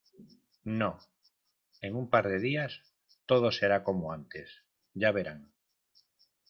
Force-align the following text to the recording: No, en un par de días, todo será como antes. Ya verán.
No, 0.79 0.87
en 1.89 1.99
un 2.01 2.09
par 2.09 2.27
de 2.31 2.39
días, 2.47 2.81
todo 3.27 3.51
será 3.51 3.83
como 3.83 4.11
antes. 4.11 4.49
Ya 4.95 5.11
verán. 5.11 5.53